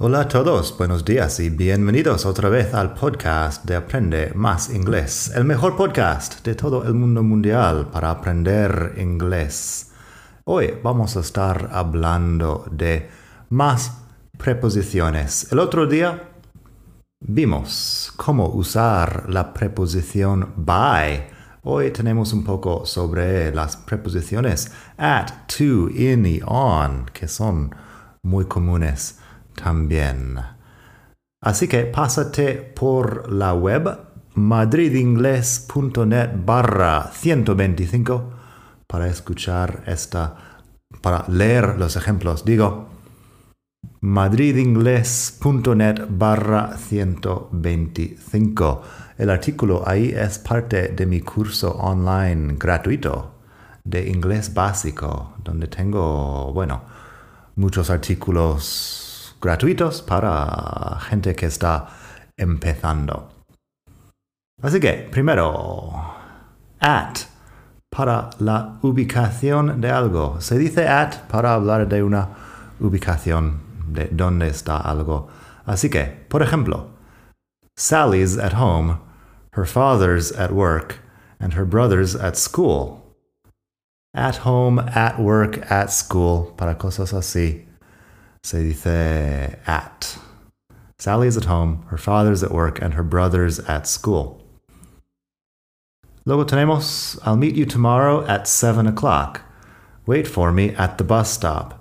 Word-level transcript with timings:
Hola 0.00 0.20
a 0.20 0.28
todos, 0.28 0.78
buenos 0.78 1.04
días 1.04 1.40
y 1.40 1.50
bienvenidos 1.50 2.24
otra 2.24 2.48
vez 2.48 2.72
al 2.72 2.94
podcast 2.94 3.64
de 3.64 3.74
Aprende 3.74 4.30
Más 4.32 4.70
Inglés, 4.70 5.32
el 5.34 5.44
mejor 5.44 5.76
podcast 5.76 6.44
de 6.44 6.54
todo 6.54 6.84
el 6.84 6.94
mundo 6.94 7.24
mundial 7.24 7.88
para 7.90 8.12
aprender 8.12 8.94
inglés. 8.98 9.90
Hoy 10.44 10.74
vamos 10.84 11.16
a 11.16 11.20
estar 11.20 11.70
hablando 11.72 12.64
de 12.70 13.10
más 13.48 14.04
preposiciones. 14.38 15.50
El 15.50 15.58
otro 15.58 15.88
día 15.88 16.30
vimos 17.18 18.12
cómo 18.14 18.50
usar 18.50 19.28
la 19.28 19.52
preposición 19.52 20.52
by. 20.54 21.26
Hoy 21.64 21.90
tenemos 21.90 22.32
un 22.32 22.44
poco 22.44 22.86
sobre 22.86 23.52
las 23.52 23.76
preposiciones 23.76 24.70
at, 24.96 25.48
to, 25.48 25.88
in 25.90 26.24
y 26.24 26.40
on, 26.46 27.06
que 27.12 27.26
son 27.26 27.74
muy 28.22 28.44
comunes 28.44 29.18
también. 29.62 30.38
Así 31.40 31.68
que 31.68 31.84
pásate 31.84 32.54
por 32.54 33.32
la 33.32 33.54
web 33.54 33.96
madridingles.net 34.34 36.30
barra 36.44 37.12
125 37.12 38.32
para 38.86 39.08
escuchar 39.08 39.82
esta, 39.86 40.36
para 41.00 41.24
leer 41.28 41.78
los 41.78 41.96
ejemplos. 41.96 42.44
Digo, 42.44 42.88
madridingles.net 44.00 46.06
barra 46.08 46.76
125. 46.76 48.82
El 49.18 49.30
artículo 49.30 49.82
ahí 49.86 50.12
es 50.16 50.38
parte 50.38 50.88
de 50.88 51.06
mi 51.06 51.20
curso 51.20 51.72
online 51.72 52.54
gratuito 52.58 53.34
de 53.84 54.08
inglés 54.08 54.54
básico, 54.54 55.34
donde 55.42 55.66
tengo, 55.66 56.52
bueno, 56.52 56.82
muchos 57.56 57.90
artículos 57.90 59.07
gratuitos 59.40 60.02
para 60.02 60.98
gente 61.00 61.34
que 61.34 61.46
está 61.46 61.88
empezando. 62.36 63.30
Así 64.62 64.80
que, 64.80 65.08
primero, 65.10 65.92
at 66.80 67.20
para 67.90 68.30
la 68.40 68.78
ubicación 68.82 69.80
de 69.80 69.90
algo. 69.90 70.40
Se 70.40 70.58
dice 70.58 70.88
at 70.88 71.28
para 71.28 71.54
hablar 71.54 71.88
de 71.88 72.02
una 72.02 72.28
ubicación, 72.80 73.60
de 73.88 74.08
dónde 74.10 74.48
está 74.48 74.78
algo. 74.78 75.28
Así 75.64 75.88
que, 75.88 76.04
por 76.28 76.42
ejemplo, 76.42 76.88
Sally's 77.76 78.36
at 78.36 78.54
home, 78.54 78.98
her 79.52 79.64
father's 79.64 80.32
at 80.32 80.50
work, 80.50 80.96
and 81.38 81.54
her 81.54 81.64
brother's 81.64 82.16
at 82.16 82.36
school. 82.36 83.04
At 84.12 84.44
home, 84.44 84.80
at 84.80 85.20
work, 85.20 85.70
at 85.70 85.90
school, 85.90 86.52
para 86.56 86.76
cosas 86.76 87.12
así 87.14 87.67
se 88.42 88.62
dice 88.62 89.58
at. 89.66 90.18
Sally 90.98 91.28
is 91.28 91.36
at 91.36 91.44
home, 91.44 91.84
her 91.88 91.98
father's 91.98 92.42
at 92.42 92.50
work, 92.50 92.82
and 92.82 92.94
her 92.94 93.04
brother's 93.04 93.60
at 93.60 93.86
school. 93.86 94.42
Luego 96.24 96.44
tenemos, 96.44 97.18
I'll 97.24 97.36
meet 97.36 97.54
you 97.54 97.64
tomorrow 97.64 98.26
at 98.26 98.46
7 98.46 98.86
o'clock. 98.86 99.42
Wait 100.06 100.26
for 100.26 100.52
me 100.52 100.74
at 100.74 100.98
the 100.98 101.04
bus 101.04 101.30
stop. 101.30 101.78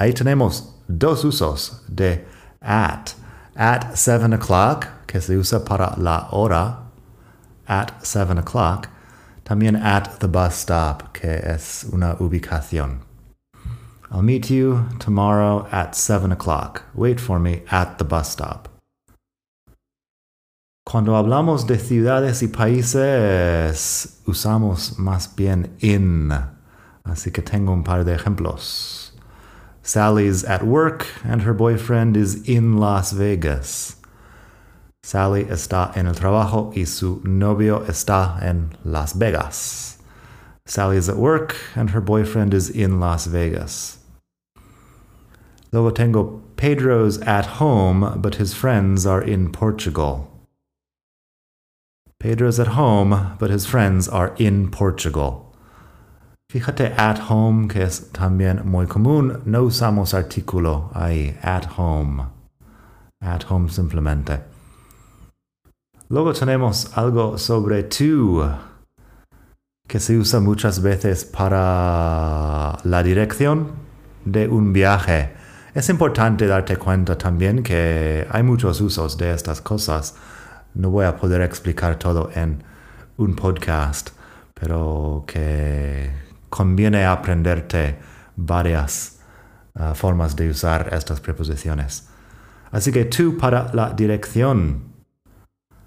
Ahí 0.00 0.12
tenemos 0.14 0.72
dos 0.88 1.22
usos 1.22 1.80
de 1.94 2.24
at. 2.60 3.14
At 3.54 3.96
7 3.98 4.32
o'clock, 4.32 4.88
que 5.06 5.20
se 5.20 5.34
usa 5.36 5.60
para 5.60 5.94
la 5.98 6.28
hora, 6.32 6.78
at 7.68 8.04
7 8.04 8.38
o'clock. 8.38 8.88
También 9.44 9.76
at 9.76 10.18
the 10.20 10.28
bus 10.28 10.54
stop, 10.54 11.12
que 11.12 11.28
es 11.44 11.84
una 11.92 12.16
ubicación. 12.16 13.02
I'll 14.12 14.20
meet 14.20 14.50
you 14.50 14.88
tomorrow 14.98 15.66
at 15.72 15.96
7 15.96 16.30
o'clock. 16.32 16.82
Wait 16.94 17.18
for 17.18 17.38
me 17.38 17.62
at 17.70 17.96
the 17.96 18.04
bus 18.04 18.30
stop. 18.30 18.68
Cuando 20.84 21.12
hablamos 21.12 21.66
de 21.66 21.78
ciudades 21.78 22.42
y 22.42 22.48
países, 22.48 24.20
usamos 24.26 24.98
más 24.98 25.34
bien 25.34 25.74
in. 25.80 26.30
Así 27.06 27.32
que 27.32 27.40
tengo 27.40 27.72
un 27.72 27.82
par 27.82 28.04
de 28.04 28.14
ejemplos. 28.14 29.12
Sally's 29.82 30.44
at 30.44 30.62
work 30.62 31.06
and 31.24 31.42
her 31.42 31.54
boyfriend 31.54 32.14
is 32.14 32.46
in 32.46 32.76
Las 32.76 33.12
Vegas. 33.12 33.96
Sally 35.02 35.44
está 35.44 35.96
en 35.96 36.06
el 36.06 36.14
trabajo 36.14 36.70
y 36.76 36.84
su 36.84 37.22
novio 37.24 37.80
está 37.86 38.40
en 38.42 38.76
Las 38.84 39.14
Vegas. 39.14 39.98
Sally 40.66 40.98
is 40.98 41.08
at 41.08 41.16
work 41.16 41.56
and 41.74 41.90
her 41.90 42.00
boyfriend 42.02 42.52
is 42.52 42.68
in 42.68 43.00
Las 43.00 43.26
Vegas. 43.26 44.01
Luego 45.72 45.90
tengo 45.90 46.42
Pedro's 46.56 47.18
at 47.22 47.58
home, 47.58 48.20
but 48.20 48.34
his 48.34 48.52
friends 48.52 49.06
are 49.06 49.22
in 49.22 49.50
Portugal. 49.50 50.28
Pedro's 52.20 52.60
at 52.60 52.68
home, 52.68 53.36
but 53.38 53.50
his 53.50 53.66
friends 53.66 54.06
are 54.06 54.34
in 54.38 54.70
Portugal. 54.70 55.52
Fíjate 56.52 56.94
at 56.98 57.30
home, 57.30 57.68
que 57.68 57.82
es 57.82 58.10
también 58.12 58.66
muy 58.66 58.86
común. 58.86 59.40
No 59.46 59.64
usamos 59.64 60.12
artículo 60.12 60.92
ahí, 60.94 61.36
at 61.42 61.64
home. 61.78 62.26
At 63.22 63.44
home 63.44 63.70
simplemente. 63.70 64.40
Luego 66.10 66.34
tenemos 66.34 66.94
algo 66.98 67.38
sobre 67.38 67.84
to, 67.84 68.58
que 69.88 69.98
se 69.98 70.18
usa 70.18 70.40
muchas 70.40 70.82
veces 70.82 71.24
para 71.24 72.78
la 72.84 73.02
dirección 73.02 73.72
de 74.26 74.46
un 74.48 74.74
viaje. 74.74 75.41
Es 75.74 75.88
importante 75.88 76.46
darte 76.46 76.76
cuenta 76.76 77.16
también 77.16 77.62
que 77.62 78.26
hay 78.30 78.42
muchos 78.42 78.78
usos 78.82 79.16
de 79.16 79.32
estas 79.32 79.62
cosas. 79.62 80.14
No 80.74 80.90
voy 80.90 81.06
a 81.06 81.16
poder 81.16 81.40
explicar 81.40 81.98
todo 81.98 82.30
en 82.34 82.62
un 83.16 83.34
podcast, 83.34 84.10
pero 84.52 85.24
que 85.26 86.10
conviene 86.50 87.06
aprenderte 87.06 87.96
varias 88.36 89.20
uh, 89.74 89.94
formas 89.94 90.36
de 90.36 90.50
usar 90.50 90.92
estas 90.92 91.20
preposiciones. 91.20 92.06
Así 92.70 92.92
que 92.92 93.06
tú 93.06 93.38
para 93.38 93.72
la 93.72 93.94
dirección 93.94 94.92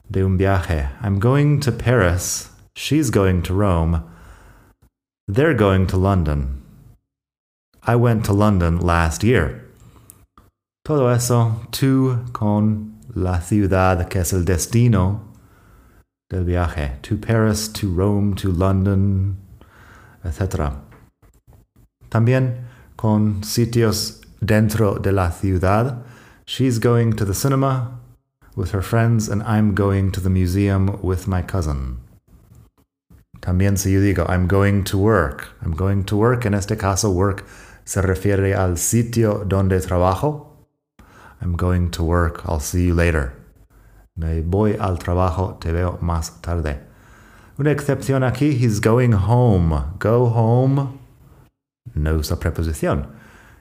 de 0.09 0.23
un 0.23 0.35
viaje. 0.35 0.89
I'm 1.03 1.19
going 1.19 1.59
to 1.59 1.71
Paris. 1.71 2.49
She's 2.75 3.11
going 3.11 3.43
to 3.43 3.53
Rome. 3.53 4.01
They're 5.27 5.55
going 5.55 5.85
to 5.87 5.97
London. 5.97 6.63
I 7.83 7.95
went 7.95 8.25
to 8.25 8.33
London 8.33 8.79
last 8.79 9.23
year. 9.23 9.64
Todo 10.85 11.11
eso, 11.11 11.61
tú 11.71 12.15
con 12.31 12.99
la 13.15 13.41
ciudad 13.41 14.07
que 14.07 14.19
es 14.19 14.33
el 14.33 14.45
destino 14.45 15.33
del 16.29 16.45
viaje. 16.45 16.99
To 17.01 17.17
Paris, 17.17 17.73
to 17.73 17.87
Rome, 17.87 18.35
to 18.35 18.51
London, 18.51 19.35
etc. 20.23 20.73
También 22.09 22.67
con 22.95 23.43
sitios 23.43 24.21
dentro 24.39 24.99
de 24.99 25.11
la 25.11 25.31
ciudad. 25.31 26.03
She's 26.45 26.77
going 26.77 27.13
to 27.13 27.25
the 27.25 27.33
cinema 27.33 27.99
with 28.55 28.69
her 28.71 28.83
friends 28.83 29.27
and 29.27 29.41
I'm 29.41 29.73
going 29.73 30.11
to 30.11 30.21
the 30.21 30.29
museum 30.29 30.99
with 31.01 31.27
my 31.27 31.41
cousin. 31.41 31.97
También 33.41 33.79
si 33.79 33.91
yo 33.91 34.01
digo 34.01 34.29
I'm 34.29 34.47
going 34.47 34.83
to 34.83 34.99
work. 34.99 35.47
I'm 35.63 35.75
going 35.75 36.03
to 36.03 36.15
work. 36.15 36.45
En 36.45 36.53
este 36.53 36.77
caso, 36.77 37.09
work 37.09 37.43
se 37.85 38.03
refiere 38.03 38.53
al 38.53 38.77
sitio 38.77 39.43
donde 39.47 39.79
trabajo. 39.81 40.54
I'm 41.41 41.55
going 41.55 41.91
to 41.91 42.03
work. 42.03 42.41
I'll 42.45 42.59
see 42.59 42.87
you 42.87 42.93
later. 42.93 43.33
Me 44.15 44.41
voy 44.41 44.77
al 44.79 44.97
trabajo. 44.97 45.59
Te 45.59 45.71
veo 45.71 45.97
más 46.01 46.41
tarde. 46.41 46.79
Una 47.57 47.71
excepción 47.71 48.23
aquí. 48.23 48.53
He's 48.53 48.79
going 48.79 49.13
home. 49.13 49.73
Go 49.99 50.27
home. 50.27 50.99
No 51.93 52.15
usa 52.15 52.37
preposición. 52.37 53.07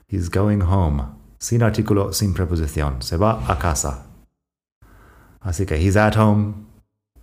He's 0.07 0.29
going 0.29 0.61
home. 0.61 1.15
sin 1.45 1.61
artículo, 1.61 2.11
sin 2.11 2.33
preposición. 2.33 3.01
Se 3.01 3.17
va 3.17 3.43
a 3.47 3.59
casa. 3.59 4.07
Así 5.41 5.65
que 5.65 5.77
he's 5.77 5.95
at 5.95 6.15
home, 6.15 6.65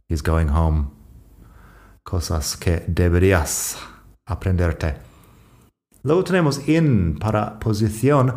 he's 0.08 0.22
going 0.22 0.49
home. 0.49 0.90
Cosas 2.04 2.56
que 2.56 2.84
deberías 2.87 3.76
aprenderte. 4.26 4.94
Luego 6.04 6.22
tenemos 6.22 6.69
in 6.69 7.19
para 7.19 7.58
posición. 7.58 8.34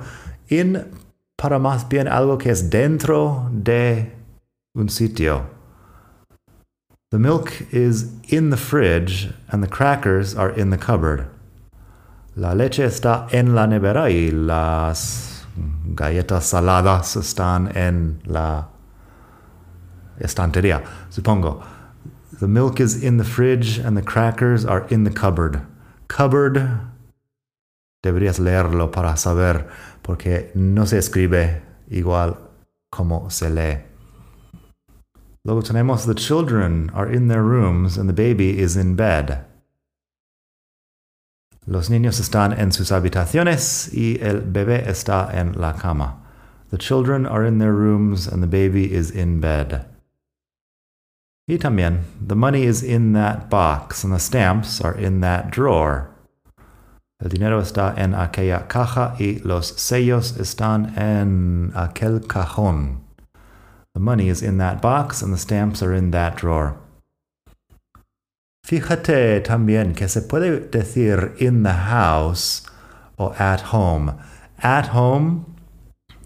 In 0.49 0.91
para 1.37 1.59
más 1.59 1.87
bien 1.87 2.07
algo 2.07 2.37
que 2.37 2.49
es 2.49 2.69
dentro 2.69 3.49
de 3.51 4.11
un 4.75 4.89
sitio. 4.89 5.45
The 7.11 7.19
milk 7.19 7.71
is 7.71 8.11
in 8.29 8.49
the 8.49 8.57
fridge 8.57 9.29
and 9.49 9.63
the 9.63 9.69
crackers 9.69 10.35
are 10.35 10.49
in 10.49 10.69
the 10.69 10.77
cupboard. 10.77 11.27
La 12.35 12.53
leche 12.53 12.83
está 12.83 13.27
en 13.31 13.55
la 13.55 13.67
nevera 13.67 14.09
y 14.09 14.31
las 14.31 15.45
galletas 15.85 16.47
saladas 16.47 17.15
están 17.15 17.75
en 17.75 18.19
la 18.25 18.67
estantería, 20.19 20.83
supongo. 21.09 21.63
The 22.39 22.47
milk 22.47 22.81
is 22.81 23.01
in 23.01 23.17
the 23.17 23.23
fridge 23.23 23.77
and 23.77 23.95
the 23.95 24.01
crackers 24.01 24.65
are 24.65 24.85
in 24.89 25.05
the 25.05 25.11
cupboard. 25.11 25.61
Cupboard, 26.09 26.81
deberías 28.03 28.39
leerlo 28.39 28.91
para 28.91 29.15
saber, 29.15 29.65
porque 30.05 30.51
no 30.53 30.85
se 30.85 30.99
escribe 30.99 31.63
igual 31.89 32.37
como 32.91 33.29
se 33.31 33.49
lee. 33.49 33.83
Luego 35.43 35.63
tenemos 35.63 36.05
the 36.05 36.13
children 36.13 36.91
are 36.93 37.11
in 37.11 37.27
their 37.27 37.43
rooms 37.43 37.97
and 37.97 38.07
the 38.07 38.13
baby 38.13 38.59
is 38.59 38.75
in 38.75 38.95
bed. 38.95 39.45
Los 41.67 41.89
niños 41.89 42.19
están 42.19 42.53
en 42.53 42.71
sus 42.71 42.91
habitaciones 42.91 43.91
y 43.91 44.19
el 44.21 44.41
bebé 44.41 44.87
está 44.87 45.31
en 45.33 45.59
la 45.59 45.73
cama. 45.73 46.21
The 46.69 46.77
children 46.77 47.25
are 47.25 47.43
in 47.43 47.57
their 47.57 47.73
rooms 47.73 48.27
and 48.27 48.43
the 48.43 48.47
baby 48.47 48.93
is 48.93 49.09
in 49.09 49.39
bed. 49.39 49.85
Y 51.47 51.57
también, 51.57 52.03
the 52.21 52.35
money 52.35 52.63
is 52.63 52.83
in 52.83 53.13
that 53.13 53.49
box 53.49 54.03
and 54.03 54.13
the 54.13 54.19
stamps 54.19 54.81
are 54.81 54.95
in 54.95 55.21
that 55.21 55.49
drawer. 55.49 56.14
El 57.19 57.29
dinero 57.29 57.61
está 57.61 57.93
en 57.97 58.13
aquella 58.13 58.67
caja 58.67 59.15
y 59.17 59.39
los 59.39 59.67
sellos 59.67 60.37
están 60.37 60.97
en 60.97 61.71
aquel 61.73 62.27
cajón. 62.27 63.05
The 63.93 64.01
money 64.01 64.29
is 64.29 64.41
in 64.41 64.57
that 64.57 64.81
box 64.81 65.23
and 65.23 65.33
the 65.33 65.39
stamps 65.39 65.81
are 65.81 65.95
in 65.95 66.11
that 66.11 66.35
drawer. 66.35 66.75
Fíjate 68.65 69.41
también 69.41 69.95
que 69.95 70.09
se 70.09 70.21
puede 70.21 70.59
decir 70.59 71.35
in 71.39 71.63
the 71.63 71.73
house 71.73 72.63
o 73.17 73.33
at 73.37 73.71
home. 73.71 74.15
At 74.61 74.89
home 74.93 75.45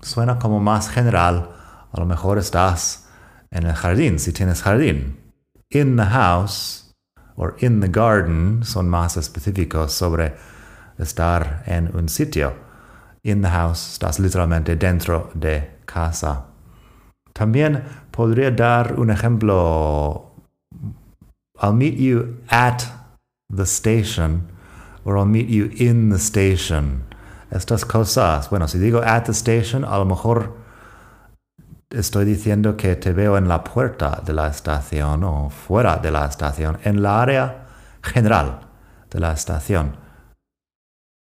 suena 0.01 0.39
como 0.39 0.59
más 0.59 0.89
general. 0.89 1.49
A 1.91 1.99
lo 1.99 2.05
mejor 2.05 2.39
estás 2.39 3.07
en 3.51 3.65
el 3.65 3.75
jardín, 3.75 4.19
si 4.19 4.31
tienes 4.31 4.63
jardín. 4.63 5.17
In 5.69 5.97
the 5.97 6.05
house 6.05 6.95
or 7.35 7.55
in 7.59 7.81
the 7.81 7.87
garden 7.87 8.63
son 8.63 8.89
más 8.89 9.17
específicos 9.17 9.91
sobre 9.91 10.33
estar 10.99 11.63
en 11.65 11.95
un 11.95 12.09
sitio. 12.09 12.53
In 13.23 13.41
the 13.41 13.49
house 13.49 13.93
estás 13.93 14.19
literalmente 14.19 14.75
dentro 14.75 15.31
de 15.33 15.79
casa. 15.85 16.45
También 17.33 17.83
podría 18.11 18.51
dar 18.51 18.99
un 18.99 19.09
ejemplo 19.09 20.31
I'll 21.61 21.73
meet 21.73 21.97
you 21.97 22.41
at 22.49 22.83
the 23.49 23.65
station 23.65 24.47
or 25.03 25.17
I'll 25.17 25.25
meet 25.25 25.49
you 25.49 25.69
in 25.75 26.09
the 26.09 26.19
station. 26.19 27.03
Estas 27.51 27.83
cosas. 27.83 28.49
Bueno, 28.49 28.67
si 28.67 28.77
digo 28.77 29.01
at 29.03 29.25
the 29.25 29.33
station, 29.33 29.83
a 29.83 29.97
lo 29.97 30.05
mejor 30.05 30.53
estoy 31.89 32.25
diciendo 32.25 32.77
que 32.77 32.95
te 32.95 33.11
veo 33.13 33.37
en 33.37 33.47
la 33.47 33.63
puerta 33.63 34.21
de 34.23 34.33
la 34.33 34.47
estación 34.47 35.23
o 35.23 35.49
fuera 35.49 35.97
de 35.97 36.11
la 36.11 36.25
estación, 36.25 36.77
en 36.83 37.01
la 37.01 37.21
área 37.21 37.65
general 38.03 38.61
de 39.09 39.19
la 39.19 39.31
estación. 39.33 40.08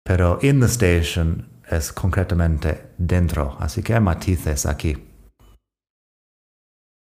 Pero 0.05 0.39
in 0.41 0.59
the 0.59 0.67
station 0.67 1.49
es 1.69 1.93
concretamente 1.93 2.91
dentro, 2.97 3.55
así 3.59 3.81
que 3.81 3.93
hay 3.93 4.01
matices 4.01 4.65
aquí. 4.65 4.97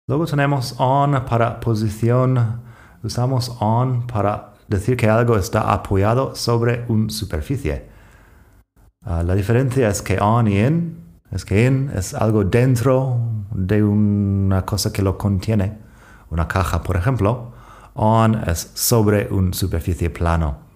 Luego 0.08 0.26
tenemos 0.26 0.76
on 0.80 1.24
para 1.26 1.60
posición 1.60 2.62
usamos 3.04 3.56
on 3.60 4.08
para 4.08 4.54
decir 4.68 4.98
que 4.98 5.10
algo 5.10 5.38
está 5.38 5.72
apoyado 5.72 6.36
sobre 6.36 6.86
una 6.88 7.10
superficie. 7.10 7.88
Uh, 9.06 9.24
la 9.24 9.36
diferencia 9.36 9.88
es 9.88 10.02
que 10.02 10.20
on 10.20 10.48
y 10.48 10.60
in 10.60 10.98
es 11.32 11.46
que 11.46 11.66
in 11.66 11.90
es 11.96 12.14
algo 12.14 12.44
dentro 12.44 13.20
de 13.52 13.84
una 13.84 14.66
cosa 14.66 14.92
que 14.92 15.02
lo 15.02 15.18
contiene, 15.18 15.78
una 16.30 16.48
caja, 16.48 16.82
por 16.82 16.98
ejemplo. 16.98 17.54
On 17.94 18.36
es 18.48 18.72
sobre 18.76 19.28
una 19.32 19.54
superficie 19.54 20.10
plano. 20.10 20.69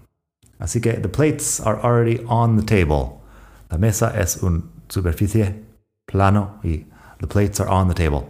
Así 0.64 0.82
que 0.82 0.94
the 0.94 1.10
plates 1.10 1.60
are 1.60 1.78
already 1.84 2.24
on 2.26 2.56
the 2.56 2.64
table. 2.64 3.22
La 3.70 3.78
mesa 3.78 4.14
es 4.16 4.42
una 4.42 4.64
superficie 4.88 5.62
plano 6.08 6.60
y 6.64 6.86
the 7.20 7.28
plates 7.28 7.60
are 7.60 7.68
on 7.68 7.90
the 7.90 7.94
table. 7.94 8.30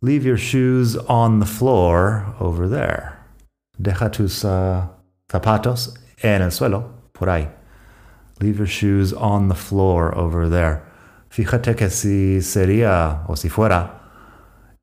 Leave 0.00 0.24
your 0.24 0.36
shoes 0.36 0.96
on 1.08 1.38
the 1.38 1.46
floor 1.46 2.34
over 2.40 2.68
there. 2.68 3.18
Deja 3.80 4.10
tus 4.10 4.44
uh, 4.44 4.88
zapatos 5.30 5.96
en 6.24 6.42
el 6.42 6.50
suelo, 6.50 6.90
por 7.12 7.28
ahí. 7.28 7.48
Leave 8.40 8.58
your 8.58 8.66
shoes 8.66 9.12
on 9.12 9.48
the 9.48 9.54
floor 9.54 10.12
over 10.16 10.48
there. 10.48 10.82
Fíjate 11.30 11.76
que 11.76 11.88
si 11.88 12.40
sería 12.40 13.24
o 13.28 13.34
si 13.34 13.48
fuera 13.48 13.90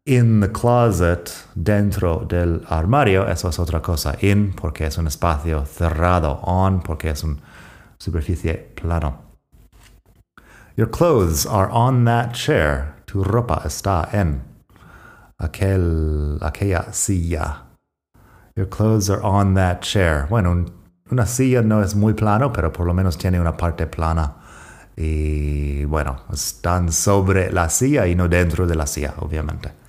in 0.05 0.39
the 0.39 0.51
closet 0.51 1.31
dentro 1.55 2.25
del 2.27 2.63
armario, 2.69 3.27
eso 3.27 3.49
es 3.49 3.57
otra 3.57 3.81
cosa. 3.81 4.15
In 4.21 4.53
porque 4.53 4.85
es 4.85 4.97
un 4.97 5.07
espacio 5.07 5.65
cerrado. 5.65 6.39
On 6.43 6.81
porque 6.81 7.09
es 7.09 7.23
una 7.23 7.37
superficie 7.97 8.53
plano. 8.75 9.23
Your 10.75 10.87
clothes 10.87 11.45
are 11.45 11.69
on 11.71 12.05
that 12.05 12.33
chair. 12.33 12.93
Tu 13.07 13.23
ropa 13.23 13.61
está 13.65 14.09
en 14.13 14.41
aquel, 15.39 16.37
aquella 16.41 16.93
silla. 16.93 17.63
Your 18.55 18.67
clothes 18.67 19.09
are 19.09 19.21
on 19.23 19.55
that 19.55 19.81
chair. 19.81 20.27
Bueno, 20.29 20.65
una 21.09 21.25
silla 21.25 21.61
no 21.61 21.81
es 21.81 21.95
muy 21.95 22.13
plano, 22.13 22.51
pero 22.51 22.71
por 22.71 22.85
lo 22.85 22.93
menos 22.93 23.17
tiene 23.17 23.39
una 23.39 23.57
parte 23.57 23.87
plana. 23.87 24.35
Y 24.97 25.83
bueno, 25.85 26.23
están 26.31 26.91
sobre 26.91 27.51
la 27.51 27.69
silla 27.69 28.05
y 28.05 28.15
no 28.15 28.27
dentro 28.27 28.67
de 28.67 28.75
la 28.75 28.85
silla, 28.85 29.15
obviamente. 29.19 29.84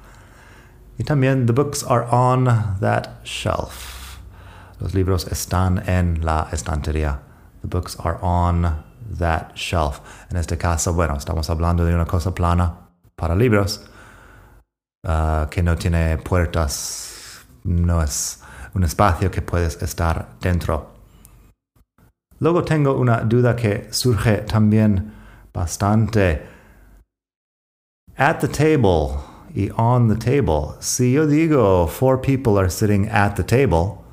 Y 0.98 1.04
también, 1.04 1.46
the 1.46 1.52
books 1.52 1.84
are 1.84 2.06
on 2.10 2.44
that 2.80 3.22
shelf. 3.24 4.18
Los 4.80 4.94
libros 4.94 5.26
están 5.26 5.82
en 5.88 6.24
la 6.24 6.48
estantería. 6.52 7.20
The 7.62 7.68
books 7.68 7.96
are 8.00 8.18
on 8.22 8.84
that 9.18 9.54
shelf. 9.54 10.00
En 10.30 10.36
este 10.36 10.56
caso, 10.56 10.94
bueno, 10.94 11.16
estamos 11.16 11.48
hablando 11.50 11.84
de 11.84 11.94
una 11.94 12.06
cosa 12.06 12.34
plana 12.34 12.72
para 13.14 13.34
libros. 13.34 13.80
Uh, 15.06 15.48
que 15.48 15.62
no 15.62 15.76
tiene 15.76 16.18
puertas 16.18 17.44
no 17.62 18.02
es 18.02 18.42
un 18.74 18.82
espacio 18.82 19.30
que 19.30 19.40
puedes 19.40 19.80
estar 19.82 20.26
dentro. 20.40 20.94
Luego 22.40 22.64
tengo 22.64 22.94
una 22.94 23.20
duda 23.20 23.54
que 23.54 23.88
surge 23.92 24.38
también 24.38 25.12
bastante. 25.52 26.46
At 28.16 28.40
the 28.40 28.48
table 28.48 29.35
on 29.76 30.08
the 30.08 30.16
table. 30.16 30.76
Si 30.80 31.12
yo 31.12 31.26
digo 31.26 31.88
four 31.88 32.20
people 32.20 32.58
are 32.58 32.70
sitting 32.70 33.08
at 33.08 33.36
the 33.36 33.44
table, 33.44 34.04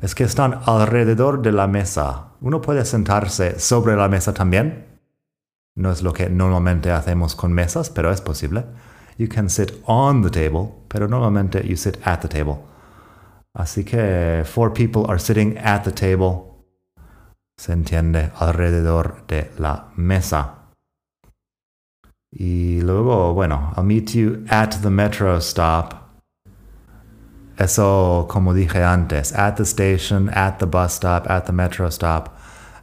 es 0.00 0.14
que 0.14 0.24
están 0.24 0.60
alrededor 0.66 1.42
de 1.42 1.52
la 1.52 1.66
mesa. 1.66 2.28
Uno 2.40 2.60
puede 2.60 2.84
sentarse 2.84 3.58
sobre 3.58 3.96
la 3.96 4.08
mesa 4.08 4.32
también. 4.32 4.86
No 5.74 5.90
es 5.90 6.02
lo 6.02 6.12
que 6.12 6.28
normalmente 6.28 6.90
hacemos 6.90 7.34
con 7.34 7.52
mesas, 7.52 7.90
pero 7.90 8.10
es 8.10 8.20
posible. 8.20 8.64
You 9.16 9.28
can 9.28 9.50
sit 9.50 9.72
on 9.86 10.22
the 10.22 10.30
table, 10.30 10.70
pero 10.88 11.08
normalmente 11.08 11.66
you 11.66 11.76
sit 11.76 11.98
at 12.04 12.20
the 12.20 12.28
table. 12.28 12.58
Así 13.54 13.84
que 13.84 14.44
four 14.44 14.72
people 14.72 15.06
are 15.08 15.18
sitting 15.18 15.58
at 15.58 15.82
the 15.82 15.92
table. 15.92 16.44
Se 17.56 17.72
entiende 17.72 18.30
alrededor 18.38 19.26
de 19.26 19.50
la 19.58 19.88
mesa. 19.96 20.57
Y 22.30 22.80
luego, 22.82 23.32
bueno, 23.34 23.72
I'll 23.76 23.84
meet 23.84 24.14
you 24.14 24.44
at 24.48 24.82
the 24.82 24.90
metro 24.90 25.38
stop. 25.40 25.94
Eso, 27.58 28.26
como 28.28 28.54
dije 28.54 28.84
antes, 28.84 29.32
at 29.32 29.56
the 29.56 29.64
station, 29.64 30.28
at 30.28 30.58
the 30.58 30.66
bus 30.66 30.92
stop, 30.92 31.28
at 31.28 31.46
the 31.46 31.52
metro 31.52 31.88
stop. 31.88 32.28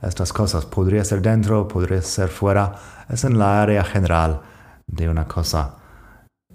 Estas 0.02 0.34
cosas 0.34 0.66
podría 0.66 1.06
ser 1.06 1.22
dentro, 1.22 1.68
podría 1.68 2.02
ser 2.02 2.28
fuera. 2.28 2.76
Es 3.10 3.24
en 3.24 3.38
la 3.40 3.62
área 3.62 3.84
general 3.84 4.42
de 4.88 5.08
una 5.08 5.26
cosa. 5.26 5.76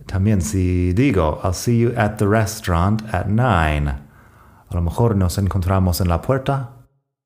También 0.07 0.43
si 0.43 0.93
digo, 0.93 1.41
I'll 1.43 1.55
see 1.55 1.79
you 1.79 1.93
at 1.97 2.19
the 2.19 2.27
restaurant 2.27 3.03
at 3.15 3.27
nine. 3.27 3.89
A 3.89 4.75
lo 4.75 4.83
mejor 4.83 5.17
nos 5.17 5.39
encontramos 5.39 6.01
en 6.01 6.09
la 6.09 6.21
puerta. 6.21 6.71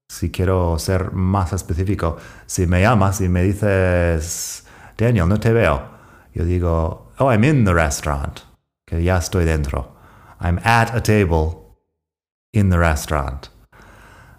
Si 0.08 0.30
quiero 0.30 0.78
ser 0.78 1.12
más 1.12 1.52
específico, 1.52 2.16
si 2.46 2.66
me 2.66 2.82
llamas 2.82 3.20
y 3.20 3.28
me 3.28 3.42
dices, 3.42 4.63
Daniel, 4.96 5.28
no 5.28 5.38
te 5.38 5.52
veo. 5.52 5.82
Yo 6.34 6.44
digo, 6.44 7.12
oh, 7.18 7.30
I'm 7.30 7.44
in 7.44 7.64
the 7.64 7.74
restaurant. 7.74 8.40
Que 8.86 9.02
ya 9.02 9.18
estoy 9.18 9.44
dentro. 9.44 9.94
I'm 10.40 10.58
at 10.64 10.94
a 10.94 11.00
table 11.00 11.76
in 12.52 12.70
the 12.70 12.78
restaurant. 12.78 13.48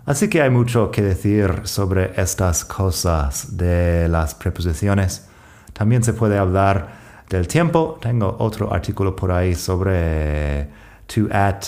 Así 0.06 0.30
que 0.30 0.42
hay 0.42 0.52
mucho 0.52 0.92
que 0.92 1.02
decir 1.02 1.62
sobre 1.64 2.14
estas 2.16 2.64
cosas 2.64 3.58
de 3.58 4.08
las 4.08 4.36
preposiciones. 4.36 5.28
También 5.74 6.04
se 6.04 6.14
puede 6.14 6.38
hablar 6.38 6.90
del 7.28 7.48
tiempo. 7.48 7.98
Tengo 8.00 8.36
otro 8.40 8.72
artículo 8.72 9.16
por 9.16 9.32
ahí 9.32 9.56
sobre 9.56 10.70
to, 11.08 11.28
at 11.32 11.66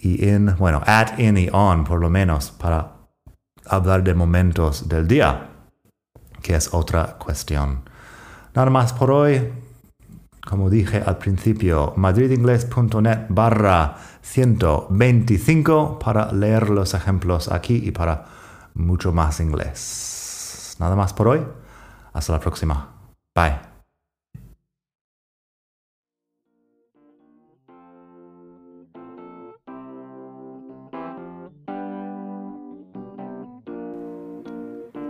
y 0.00 0.28
in. 0.28 0.56
Bueno, 0.58 0.82
at, 0.84 1.18
in 1.18 1.38
y 1.38 1.48
on, 1.52 1.84
por 1.84 2.00
lo 2.00 2.10
menos, 2.10 2.50
para 2.50 2.92
hablar 3.66 4.02
de 4.02 4.14
momentos 4.14 4.88
del 4.88 5.06
día, 5.06 5.51
que 6.42 6.54
es 6.54 6.74
otra 6.74 7.16
cuestión. 7.18 7.82
Nada 8.54 8.70
más 8.70 8.92
por 8.92 9.10
hoy 9.10 9.50
como 10.46 10.70
dije 10.70 11.02
al 11.04 11.18
principio, 11.18 11.92
madridingles.net 11.96 13.26
barra 13.28 13.96
125 14.22 15.98
para 15.98 16.32
leer 16.32 16.68
los 16.68 16.94
ejemplos 16.94 17.50
aquí 17.50 17.76
y 17.84 17.92
para 17.92 18.24
mucho 18.74 19.12
más 19.12 19.40
inglés. 19.40 20.76
Nada 20.80 20.96
más 20.96 21.12
por 21.12 21.28
hoy. 21.28 21.46
Hasta 22.12 22.32
la 22.32 22.40
próxima. 22.40 22.88
Bye. 23.34 23.71